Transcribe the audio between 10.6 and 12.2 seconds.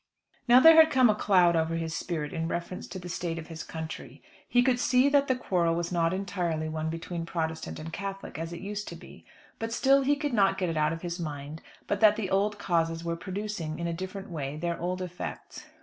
it out of his mind, but that